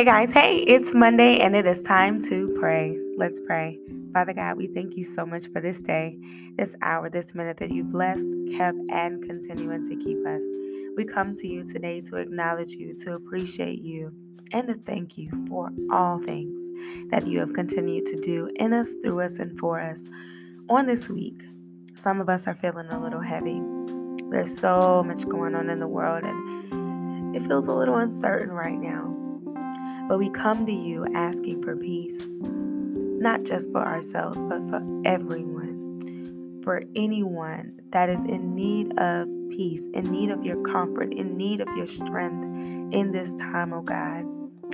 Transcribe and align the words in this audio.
Hey 0.00 0.06
guys, 0.06 0.32
hey, 0.32 0.56
it's 0.60 0.94
Monday 0.94 1.40
and 1.40 1.54
it 1.54 1.66
is 1.66 1.82
time 1.82 2.22
to 2.22 2.56
pray. 2.58 2.98
Let's 3.18 3.38
pray. 3.38 3.78
Father 4.14 4.32
God, 4.32 4.56
we 4.56 4.66
thank 4.66 4.96
you 4.96 5.04
so 5.04 5.26
much 5.26 5.48
for 5.48 5.60
this 5.60 5.78
day, 5.78 6.18
this 6.56 6.74
hour, 6.80 7.10
this 7.10 7.34
minute 7.34 7.58
that 7.58 7.68
you 7.68 7.84
blessed, 7.84 8.26
kept, 8.56 8.78
and 8.90 9.22
continuing 9.22 9.86
to 9.86 9.96
keep 9.96 10.26
us. 10.26 10.42
We 10.96 11.04
come 11.04 11.34
to 11.34 11.46
you 11.46 11.70
today 11.70 12.00
to 12.00 12.16
acknowledge 12.16 12.70
you, 12.70 12.94
to 13.04 13.14
appreciate 13.14 13.82
you, 13.82 14.10
and 14.52 14.68
to 14.68 14.74
thank 14.86 15.18
you 15.18 15.28
for 15.46 15.68
all 15.92 16.18
things 16.18 16.58
that 17.10 17.26
you 17.26 17.38
have 17.40 17.52
continued 17.52 18.06
to 18.06 18.16
do 18.16 18.50
in 18.56 18.72
us, 18.72 18.94
through 19.02 19.20
us, 19.20 19.38
and 19.38 19.58
for 19.60 19.78
us. 19.78 20.08
On 20.70 20.86
this 20.86 21.10
week, 21.10 21.42
some 21.94 22.22
of 22.22 22.30
us 22.30 22.46
are 22.46 22.54
feeling 22.54 22.86
a 22.86 22.98
little 22.98 23.20
heavy. 23.20 23.60
There's 24.30 24.58
so 24.58 25.02
much 25.02 25.28
going 25.28 25.54
on 25.54 25.68
in 25.68 25.78
the 25.78 25.88
world, 25.88 26.24
and 26.24 27.36
it 27.36 27.42
feels 27.46 27.68
a 27.68 27.74
little 27.74 27.96
uncertain 27.96 28.50
right 28.50 28.78
now. 28.78 29.19
But 30.10 30.18
we 30.18 30.28
come 30.28 30.66
to 30.66 30.72
you 30.72 31.06
asking 31.14 31.62
for 31.62 31.76
peace, 31.76 32.26
not 32.40 33.44
just 33.44 33.70
for 33.70 33.86
ourselves, 33.86 34.42
but 34.42 34.58
for 34.68 34.82
everyone, 35.04 36.60
for 36.64 36.82
anyone 36.96 37.80
that 37.92 38.08
is 38.08 38.18
in 38.24 38.56
need 38.56 38.92
of 38.98 39.28
peace, 39.50 39.82
in 39.94 40.10
need 40.10 40.30
of 40.30 40.44
your 40.44 40.60
comfort, 40.64 41.14
in 41.14 41.36
need 41.36 41.60
of 41.60 41.68
your 41.76 41.86
strength 41.86 42.42
in 42.92 43.12
this 43.12 43.36
time, 43.36 43.72
oh 43.72 43.82
God. 43.82 44.26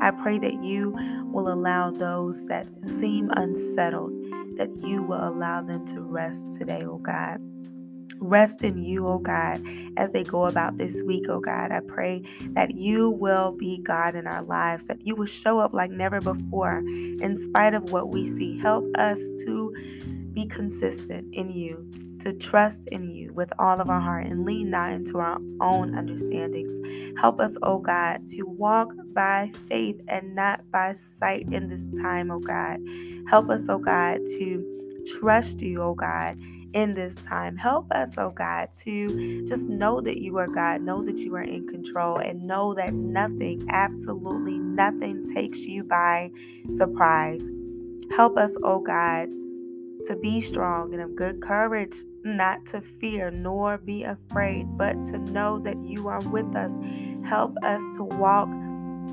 I 0.00 0.10
pray 0.10 0.38
that 0.38 0.64
you 0.64 0.96
will 1.32 1.46
allow 1.46 1.92
those 1.92 2.44
that 2.46 2.66
seem 2.82 3.30
unsettled, 3.36 4.10
that 4.56 4.70
you 4.82 5.04
will 5.04 5.22
allow 5.28 5.62
them 5.62 5.86
to 5.86 6.00
rest 6.00 6.50
today, 6.58 6.82
oh 6.82 6.98
God 6.98 7.40
rest 8.20 8.64
in 8.64 8.82
you, 8.84 9.06
oh 9.08 9.18
God, 9.18 9.62
as 9.98 10.12
they 10.12 10.24
go 10.24 10.46
about 10.46 10.78
this 10.78 11.02
week, 11.02 11.26
oh 11.30 11.40
God. 11.40 11.72
I 11.72 11.80
pray 11.80 12.22
that 12.54 12.72
you 12.76 13.10
will 13.10 13.52
be 13.52 13.78
God 13.78 14.16
in 14.16 14.26
our 14.28 14.42
lives, 14.44 14.86
that 14.86 15.06
you 15.06 15.16
will 15.16 15.26
show 15.26 15.60
up 15.60 15.74
like 15.74 15.92
never 15.92 16.20
before 16.20 16.78
in 16.78 17.36
spite 17.36 17.74
of 17.74 17.92
what 17.92 18.10
we 18.10 18.26
see. 18.26 18.58
Help 18.58 18.86
us 18.96 19.20
to 19.46 19.74
be 20.34 20.46
consistent 20.46 21.34
in 21.34 21.50
you, 21.50 21.86
to 22.20 22.32
trust 22.34 22.88
in 22.88 23.10
you 23.10 23.32
with 23.34 23.52
all 23.58 23.80
of 23.80 23.90
our 23.90 24.00
heart 24.00 24.26
and 24.26 24.44
lean 24.44 24.70
not 24.70 24.92
into 24.92 25.18
our 25.18 25.38
own 25.60 25.94
understandings. 25.96 26.80
Help 27.20 27.40
us, 27.40 27.56
oh 27.62 27.78
God, 27.78 28.26
to 28.28 28.44
walk 28.44 28.92
by 29.14 29.50
faith 29.68 30.00
and 30.08 30.34
not 30.34 30.62
by 30.72 30.92
sight 30.94 31.48
in 31.52 31.68
this 31.68 31.88
time, 32.02 32.30
oh 32.30 32.40
God. 32.40 32.80
Help 33.28 33.50
us, 33.50 33.68
oh 33.68 33.78
God, 33.78 34.18
to 34.38 34.64
trust 35.20 35.62
you, 35.62 35.82
oh 35.82 35.94
God 35.94 36.38
in 36.74 36.94
this 36.94 37.14
time. 37.16 37.56
Help 37.56 37.90
us, 37.92 38.16
oh 38.18 38.30
God, 38.30 38.72
to 38.84 39.44
just 39.46 39.68
know 39.68 40.00
that 40.00 40.20
you 40.20 40.36
are 40.38 40.46
God, 40.46 40.82
know 40.82 41.02
that 41.04 41.18
you 41.18 41.34
are 41.36 41.42
in 41.42 41.66
control, 41.66 42.18
and 42.18 42.46
know 42.46 42.74
that 42.74 42.92
nothing, 42.94 43.66
absolutely 43.70 44.58
nothing, 44.58 45.24
takes 45.32 45.60
you 45.60 45.84
by 45.84 46.30
surprise. 46.76 47.48
Help 48.14 48.36
us, 48.36 48.56
oh 48.62 48.80
God, 48.80 49.28
to 50.06 50.16
be 50.20 50.40
strong 50.40 50.92
and 50.92 51.02
of 51.02 51.14
good 51.16 51.40
courage, 51.42 51.94
not 52.24 52.66
to 52.66 52.80
fear 52.80 53.30
nor 53.30 53.78
be 53.78 54.04
afraid, 54.04 54.66
but 54.76 55.00
to 55.02 55.18
know 55.18 55.58
that 55.60 55.82
you 55.84 56.08
are 56.08 56.20
with 56.30 56.54
us. 56.56 56.72
Help 57.24 57.54
us 57.62 57.82
to 57.96 58.04
walk 58.04 58.48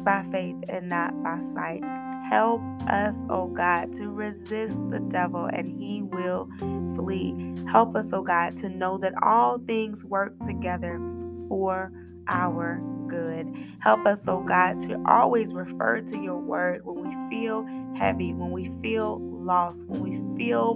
by 0.04 0.24
faith 0.32 0.56
and 0.70 0.90
not 0.90 1.12
by 1.24 1.40
sight. 1.54 1.84
Help 2.30 2.62
us, 2.88 3.24
oh 3.30 3.48
God, 3.48 3.94
to 3.94 4.10
resist 4.10 4.78
the 4.90 5.00
devil 5.00 5.46
and 5.46 5.82
he 5.82 6.02
will 6.02 6.50
flee. 6.96 7.56
Help 7.70 7.96
us, 7.96 8.12
oh 8.12 8.22
God, 8.22 8.54
to 8.56 8.70
know 8.70 8.98
that 8.98 9.14
all 9.24 9.60
things 9.60 10.04
work 10.04 10.38
together 10.46 11.00
for 11.48 11.92
our 12.28 12.82
good. 13.08 13.48
Help 13.80 14.06
us, 14.06 14.28
oh 14.28 14.44
God, 14.44 14.78
to 14.80 15.02
always 15.06 15.54
refer 15.54 16.02
to 16.02 16.20
your 16.20 16.40
word 16.40 16.82
when 16.84 17.08
we 17.08 17.30
feel 17.30 17.66
heavy, 17.96 18.34
when 18.34 18.52
we 18.52 18.74
feel 18.82 19.20
lost, 19.22 19.88
when 19.88 20.02
we 20.02 20.38
feel, 20.38 20.76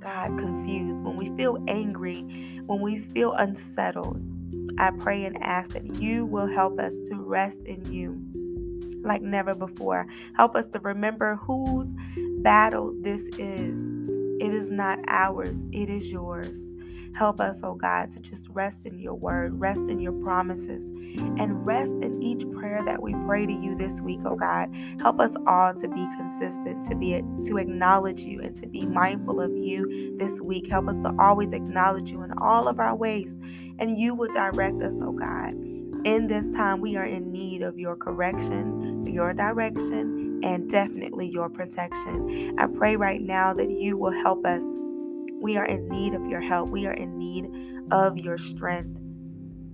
God, 0.00 0.36
confused, 0.36 1.04
when 1.04 1.16
we 1.16 1.30
feel 1.36 1.62
angry, 1.68 2.22
when 2.66 2.80
we 2.80 2.98
feel 2.98 3.34
unsettled. 3.34 4.20
I 4.78 4.90
pray 4.90 5.24
and 5.24 5.40
ask 5.42 5.70
that 5.70 6.00
you 6.00 6.26
will 6.26 6.48
help 6.48 6.80
us 6.80 7.00
to 7.02 7.14
rest 7.14 7.66
in 7.66 7.84
you 7.92 8.20
like 9.04 9.22
never 9.22 9.54
before. 9.54 10.06
Help 10.36 10.56
us 10.56 10.68
to 10.68 10.80
remember 10.80 11.36
whose 11.36 11.88
battle 12.42 12.94
this 13.00 13.28
is. 13.38 13.94
It 14.40 14.52
is 14.52 14.70
not 14.70 15.00
ours, 15.08 15.64
it 15.72 15.90
is 15.90 16.12
yours. 16.12 16.72
Help 17.14 17.40
us, 17.40 17.62
oh 17.64 17.74
God, 17.74 18.10
to 18.10 18.20
just 18.20 18.48
rest 18.50 18.86
in 18.86 18.98
your 18.98 19.14
word, 19.14 19.58
rest 19.60 19.88
in 19.88 20.00
your 20.00 20.12
promises, 20.12 20.90
and 21.38 21.66
rest 21.66 21.94
in 22.02 22.22
each 22.22 22.48
prayer 22.52 22.84
that 22.84 23.02
we 23.02 23.14
pray 23.26 23.46
to 23.46 23.52
you 23.52 23.74
this 23.76 24.00
week, 24.02 24.20
oh 24.26 24.36
God. 24.36 24.70
Help 25.00 25.20
us 25.20 25.34
all 25.46 25.74
to 25.74 25.88
be 25.88 26.06
consistent, 26.18 26.84
to 26.86 26.94
be 26.94 27.22
to 27.44 27.58
acknowledge 27.58 28.20
you 28.20 28.42
and 28.42 28.54
to 28.56 28.66
be 28.66 28.86
mindful 28.86 29.40
of 29.40 29.52
you 29.56 30.16
this 30.18 30.40
week. 30.40 30.68
Help 30.70 30.88
us 30.88 30.98
to 30.98 31.14
always 31.18 31.52
acknowledge 31.54 32.10
you 32.10 32.22
in 32.22 32.32
all 32.38 32.68
of 32.68 32.80
our 32.80 32.96
ways, 32.96 33.38
and 33.78 33.98
you 33.98 34.14
will 34.14 34.32
direct 34.32 34.82
us, 34.82 35.00
oh 35.02 35.12
God. 35.12 35.54
In 36.06 36.28
this 36.28 36.50
time, 36.50 36.80
we 36.80 36.96
are 36.96 37.04
in 37.04 37.32
need 37.32 37.62
of 37.62 37.80
your 37.80 37.96
correction, 37.96 39.04
your 39.04 39.34
direction, 39.34 40.40
and 40.44 40.70
definitely 40.70 41.26
your 41.28 41.50
protection. 41.50 42.54
I 42.60 42.68
pray 42.68 42.94
right 42.94 43.20
now 43.20 43.52
that 43.54 43.70
you 43.70 43.98
will 43.98 44.12
help 44.12 44.46
us 44.46 44.62
we 45.40 45.56
are 45.56 45.64
in 45.64 45.88
need 45.88 46.14
of 46.14 46.24
your 46.26 46.40
help. 46.40 46.70
We 46.70 46.86
are 46.86 46.92
in 46.92 47.18
need 47.18 47.50
of 47.90 48.18
your 48.18 48.38
strength 48.38 49.00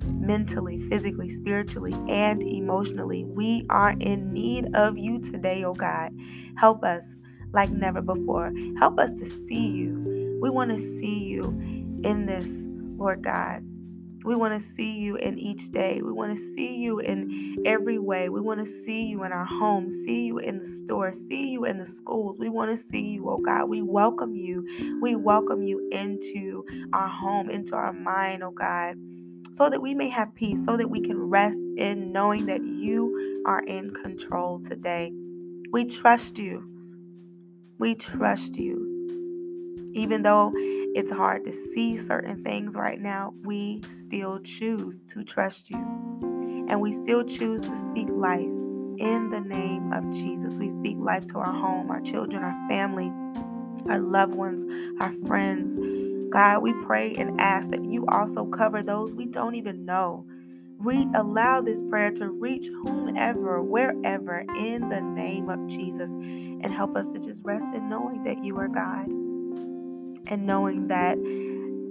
mentally, 0.06 0.81
physically, 0.81 1.28
spiritually, 1.28 1.94
and 2.09 2.43
emotionally. 2.43 3.25
We 3.25 3.66
are 3.69 3.94
in 4.00 4.32
need 4.32 4.75
of 4.75 4.99
you 4.99 5.20
today, 5.20 5.64
oh 5.64 5.75
God. 5.75 6.12
Help 6.56 6.82
us 6.82 7.20
like 7.53 7.70
never 7.70 8.00
before. 8.00 8.53
Help 8.78 8.99
us 8.99 9.12
to 9.14 9.26
see 9.26 9.69
you. 9.69 10.38
We 10.41 10.50
want 10.50 10.70
to 10.70 10.78
see 10.78 11.25
you 11.25 11.44
in 12.04 12.26
this, 12.26 12.66
Lord 12.97 13.22
God. 13.22 13.64
We 14.25 14.37
want 14.37 14.55
to 14.55 14.60
see 14.60 14.99
you 14.99 15.16
in 15.16 15.38
each 15.38 15.71
day. 15.71 16.03
We 16.03 16.12
want 16.12 16.33
to 16.33 16.38
see 16.38 16.77
you 16.78 17.00
in 17.00 17.65
every 17.66 17.99
way. 17.99 18.28
We 18.28 18.41
want 18.41 18.60
to 18.60 18.66
see 18.66 19.05
you 19.06 19.25
in 19.25 19.33
our 19.33 19.47
homes, 19.47 19.94
see 20.05 20.27
you 20.27 20.38
in 20.38 20.59
the 20.60 20.66
store, 20.69 21.12
see 21.12 21.50
you 21.50 21.65
in 21.66 21.78
the 21.78 21.87
schools. 21.87 22.38
We 22.38 22.49
want 22.50 22.71
to 22.71 22.77
see 22.77 23.03
you, 23.11 23.31
oh 23.31 23.38
God. 23.38 23.69
We 23.69 23.82
welcome 23.82 24.37
you. 24.37 24.66
We 25.03 25.16
welcome 25.16 25.62
you 25.62 25.88
into 25.93 26.65
our 26.93 27.09
home, 27.09 27.50
into 27.50 27.77
our 27.77 27.93
mind, 27.94 28.44
oh 28.44 28.53
God, 28.53 28.97
so 29.53 29.71
that 29.71 29.82
we 29.82 29.94
may 29.94 30.09
have 30.11 30.34
peace, 30.34 30.65
so 30.65 30.77
that 30.77 30.91
we 30.91 31.00
can 31.00 31.19
rest 31.19 31.61
in 31.78 32.12
knowing 32.12 32.47
that 32.47 32.65
you 32.65 33.43
are 33.47 33.62
in 33.65 33.94
control 33.94 34.61
today. 34.61 35.12
We 35.72 35.87
trust 35.87 36.38
you. 36.38 36.81
We 37.78 37.94
trust 37.97 38.59
you. 38.59 38.92
Even 39.95 40.23
though 40.23 40.53
it's 40.95 41.11
hard 41.11 41.45
to 41.45 41.53
see 41.53 41.99
certain 41.99 42.43
things 42.43 42.75
right 42.75 43.01
now, 43.01 43.35
we 43.43 43.83
still 43.91 44.41
choose 44.41 45.03
to 45.03 45.25
trust 45.25 45.71
you. 45.71 45.79
And 46.69 46.81
we 46.81 46.93
still 46.93 47.25
choose 47.25 47.63
to 47.63 47.77
speak 47.77 48.09
life 48.09 48.41
in 48.41 49.29
the 49.31 49.41
name 49.41 49.93
of 49.93 50.11
Jesus. 50.11 50.59
We 50.59 50.69
speak 50.69 50.97
life 50.99 51.27
to 51.27 51.39
our 51.39 51.53
home, 51.53 51.91
our 51.91 52.01
children, 52.01 52.43
our 52.43 52.69
family, 52.69 53.13
our 53.89 53.99
loved 53.99 54.35
ones, 54.35 54.65
our 55.01 55.13
friends. 55.27 55.77
God, 56.31 56.63
we 56.63 56.73
pray 56.85 57.15
and 57.15 57.41
ask 57.41 57.69
that 57.71 57.85
you 57.85 58.07
also 58.07 58.47
cover 58.47 58.83
those 58.83 59.15
we 59.15 59.27
don't 59.27 59.57
even 59.57 59.85
know. 59.85 60.27
We 60.79 61.07
allow 61.15 61.61
this 61.61 61.83
prayer 61.83 62.11
to 62.13 62.31
reach 62.31 62.67
whomever, 62.67 63.63
wherever, 63.63 64.45
in 64.57 64.89
the 64.89 65.01
name 65.01 65.51
of 65.51 65.67
Jesus, 65.69 66.15
and 66.15 66.73
help 66.73 66.97
us 66.97 67.13
to 67.13 67.21
just 67.21 67.43
rest 67.45 67.67
in 67.75 67.89
knowing 67.89 68.23
that 68.25 68.43
you 68.43 68.57
are 68.59 68.69
God 68.69 69.22
and 70.27 70.47
knowing 70.47 70.88
that 70.88 71.19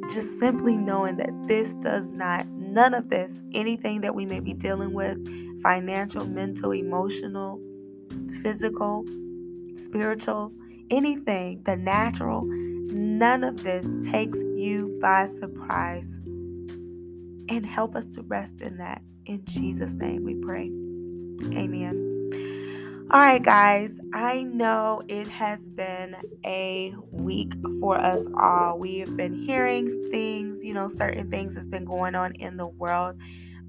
just 0.10 0.40
simply 0.40 0.76
knowing 0.76 1.18
that 1.18 1.32
this 1.48 1.76
does 1.76 2.12
not, 2.12 2.48
none 2.48 2.94
of 2.94 3.10
this, 3.10 3.42
anything 3.54 4.02
that 4.02 4.14
we 4.14 4.26
may 4.26 4.40
be 4.40 4.54
dealing 4.54 4.94
with 4.94 5.18
financial, 5.62 6.26
mental, 6.28 6.72
emotional, 6.72 7.62
physical, 8.42 9.06
spiritual, 9.74 10.52
anything, 10.90 11.62
the 11.64 11.78
natural, 11.78 12.44
none 12.46 13.44
of 13.44 13.64
this 13.64 13.86
takes 14.12 14.42
you 14.56 14.98
by 15.02 15.26
surprise. 15.26 16.20
And 17.50 17.66
help 17.66 17.96
us 17.96 18.10
to 18.12 18.22
rest 18.22 18.62
in 18.62 18.78
that. 18.78 19.02
In 19.26 19.44
Jesus' 19.46 19.96
name 19.96 20.24
we 20.24 20.36
pray. 20.36 20.72
Amen. 21.58 22.11
All 23.12 23.22
right, 23.22 23.44
guys, 23.44 24.00
I 24.14 24.44
know 24.44 25.04
it 25.10 25.30
has 25.30 25.70
been 25.70 26.18
a 26.46 26.94
week 27.12 27.54
for 27.82 27.98
us 27.98 28.28
all. 28.38 28.80
We 28.80 29.00
have 29.00 29.18
been 29.18 29.34
hearing 29.36 30.10
things, 30.12 30.64
you 30.66 30.76
know, 30.76 30.90
certain 30.90 31.32
things 31.32 31.56
that's 31.56 31.68
been 31.70 31.86
going 31.86 32.16
on 32.16 32.34
in 32.36 32.58
the 32.58 32.68
world, 32.68 33.18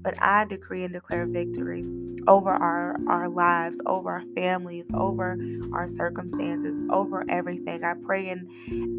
but 0.03 0.15
I 0.21 0.45
decree 0.45 0.85
and 0.85 0.93
declare 0.93 1.27
victory 1.27 1.85
over 2.27 2.51
our, 2.51 2.97
our 3.09 3.29
lives, 3.29 3.81
over 3.87 4.11
our 4.11 4.23
families, 4.35 4.89
over 4.93 5.37
our 5.73 5.87
circumstances, 5.87 6.81
over 6.91 7.25
everything. 7.29 7.83
I 7.85 7.95
pray 8.05 8.29
and 8.29 8.49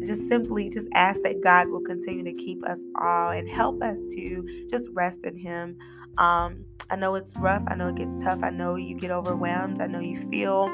just 0.07 0.27
simply 0.29 0.69
just 0.69 0.89
ask 0.95 1.21
that 1.23 1.41
God 1.41 1.69
will 1.69 1.81
continue 1.83 2.23
to 2.25 2.33
keep 2.33 2.65
us 2.65 2.85
all 3.01 3.31
and 3.31 3.49
help 3.49 3.83
us 3.83 3.99
to 4.15 4.67
just 4.69 4.89
rest 4.93 5.25
in 5.25 5.37
Him. 5.37 5.77
Um, 6.17 6.65
I 6.89 6.95
know 6.95 7.15
it's 7.15 7.33
rough. 7.37 7.63
I 7.67 7.75
know 7.75 7.89
it 7.89 7.95
gets 7.95 8.17
tough. 8.17 8.43
I 8.43 8.49
know 8.51 8.75
you 8.75 8.95
get 8.95 9.11
overwhelmed. 9.11 9.81
I 9.81 9.87
know 9.87 9.99
you 9.99 10.17
feel, 10.29 10.67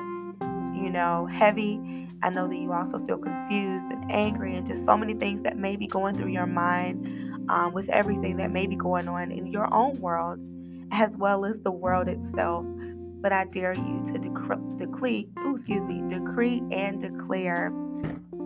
you 0.76 0.90
know, 0.90 1.26
heavy. 1.26 1.80
I 2.24 2.30
know 2.30 2.48
that 2.48 2.58
you 2.58 2.74
also 2.74 3.06
feel 3.08 3.18
confused 3.18 3.88
and 3.92 4.12
angry 4.12 4.56
and 4.56 4.68
just 4.68 4.86
so 4.86 4.98
many 4.98 5.14
things 5.14 5.42
that 5.44 5.58
may 5.58 5.76
be 5.76 5.88
going 5.88 6.16
through 6.16 6.30
your 6.32 6.46
mind 6.46 7.50
um, 7.50 7.74
with 7.74 7.90
everything 7.90 8.38
that 8.38 8.52
may 8.52 8.68
be 8.68 8.76
going 8.76 9.08
on 9.08 9.32
in 9.32 9.48
your 9.48 9.74
own 9.74 10.00
world 10.00 10.40
as 10.92 11.18
well 11.18 11.46
as 11.46 11.62
the 11.62 11.72
world 11.72 12.08
itself. 12.08 12.66
But 13.22 13.32
I 13.32 13.46
dare 13.46 13.74
you 13.74 14.02
to 14.06 14.14
dec- 14.14 14.78
decree, 14.78 15.30
ooh, 15.46 15.54
excuse 15.54 15.86
me, 15.86 16.04
decree 16.08 16.62
and 16.72 17.00
declare 17.00 17.72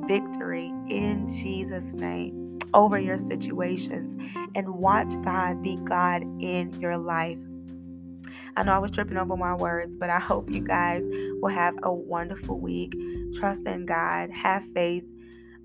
victory 0.08 0.68
in 0.90 1.28
Jesus' 1.28 1.94
name 1.94 2.60
over 2.74 3.00
your 3.00 3.18
situations 3.18 4.18
and 4.56 4.70
watch 4.70 5.14
God 5.24 5.64
be 5.64 5.78
God 5.86 6.24
in 6.42 6.72
your 6.80 6.98
life. 6.98 7.40
I 8.56 8.64
know 8.64 8.74
I 8.74 8.80
was 8.80 8.92
tripping 8.92 9.18
over 9.18 9.36
my 9.36 9.54
words, 9.54 9.96
but 9.96 10.10
I 10.10 10.20
hope 10.20 10.50
you 10.52 10.62
guys 10.62 11.04
will 11.42 11.50
have 11.50 11.76
a 11.84 11.94
wonderful 11.94 12.60
week. 12.60 12.96
Trust 13.34 13.66
in 13.66 13.86
God, 13.86 14.32
have 14.32 14.64
faith, 14.64 15.04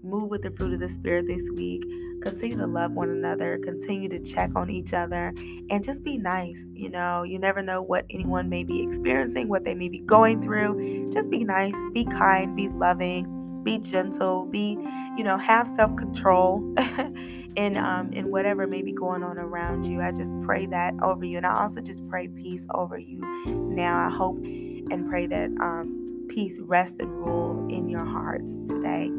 move 0.03 0.31
with 0.31 0.43
the 0.43 0.51
fruit 0.51 0.75
of 0.75 0.81
the 0.81 0.89
Spirit 0.89 1.27
this 1.29 1.49
week. 1.55 1.85
Continue 2.23 2.59
to 2.59 2.67
love 2.67 2.93
one 2.93 3.11
another, 3.11 3.59
continue 3.59 4.09
to 4.09 4.19
check 4.19 4.51
on 4.57 4.69
each 4.71 4.93
other, 4.93 5.33
and 5.71 5.85
just 5.85 6.03
be 6.03 6.19
nice. 6.19 6.71
You 6.75 6.91
know, 6.91 7.23
you 7.23 7.39
never 7.39 7.63
know 7.63 7.81
what 7.81 8.05
anyone 8.11 8.49
may 8.49 8.65
be 8.65 8.83
experiencing, 8.83 9.49
what 9.49 9.65
they 9.65 9.75
may 9.75 9.89
be 9.89 10.01
going 10.01 10.43
through. 10.43 11.11
Just 11.13 11.31
be 11.31 11.45
nice, 11.45 11.75
be 11.93 12.05
kind, 12.05 12.57
be 12.57 12.69
loving 12.69 13.40
be 13.65 13.79
gentle 13.79 14.47
be 14.47 14.79
you 15.17 15.25
know 15.25 15.39
have 15.39 15.69
self-control 15.69 16.75
in 17.57 17.77
um 17.77 18.13
in 18.13 18.31
whatever 18.31 18.67
may 18.67 18.83
be 18.83 18.93
going 18.93 19.23
on 19.23 19.39
around 19.39 19.87
you. 19.87 20.01
I 20.01 20.13
just 20.13 20.41
pray 20.43 20.67
that 20.67 20.95
over 21.03 21.25
you 21.25 21.37
and 21.39 21.47
i 21.47 21.63
also 21.63 21.81
just 21.81 22.07
pray 22.09 22.29
peace 22.29 22.67
over 22.75 22.99
you 22.99 23.21
now. 23.47 24.07
I 24.07 24.11
hope 24.11 24.39
and 24.39 25.09
pray 25.09 25.27
that 25.27 25.51
um 25.61 26.27
peace 26.29 26.61
rest 26.61 27.01
and 27.01 27.11
rule 27.11 27.67
in 27.71 27.89
your 27.89 28.05
hearts 28.05 28.59
today. 28.67 29.11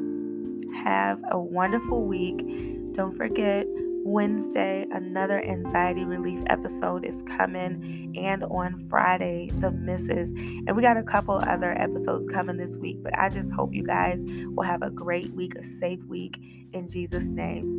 Have 0.83 1.21
a 1.31 1.39
wonderful 1.39 2.05
week. 2.05 2.45
Don't 2.93 3.15
forget 3.15 3.67
Wednesday, 4.03 4.85
another 4.91 5.43
anxiety 5.43 6.05
relief 6.05 6.43
episode 6.47 7.05
is 7.05 7.23
coming, 7.23 8.13
and 8.17 8.43
on 8.43 8.87
Friday, 8.89 9.49
the 9.55 9.71
misses. 9.71 10.31
And 10.31 10.75
we 10.75 10.81
got 10.81 10.97
a 10.97 11.03
couple 11.03 11.35
other 11.35 11.71
episodes 11.79 12.25
coming 12.25 12.57
this 12.57 12.77
week, 12.77 12.97
but 13.03 13.17
I 13.17 13.29
just 13.29 13.51
hope 13.53 13.73
you 13.73 13.83
guys 13.83 14.23
will 14.25 14.63
have 14.63 14.81
a 14.81 14.89
great 14.89 15.33
week, 15.33 15.55
a 15.55 15.63
safe 15.63 16.03
week 16.05 16.39
in 16.73 16.87
Jesus' 16.87 17.25
name. 17.25 17.77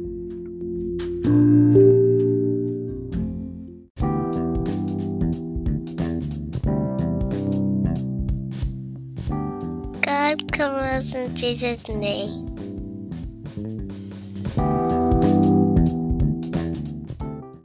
God 10.02 10.52
cover 10.52 10.80
us 10.80 11.14
in 11.14 11.34
Jesus' 11.34 11.88
name. 11.88 12.51